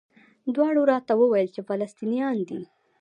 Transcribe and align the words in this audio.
دواړو 0.55 0.81
راته 0.91 1.13
وویل 1.17 1.47
چې 1.55 1.61
فلسطینیان 1.67 2.37
دي. 2.49 2.61